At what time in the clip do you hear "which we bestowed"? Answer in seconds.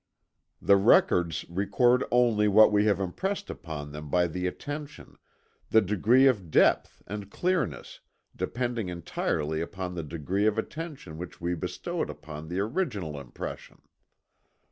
11.19-12.09